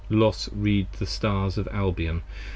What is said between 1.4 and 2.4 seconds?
of Albion!